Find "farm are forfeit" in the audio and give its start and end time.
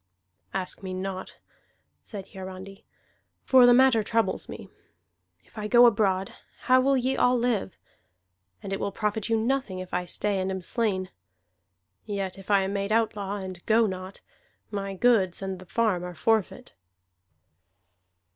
15.67-16.73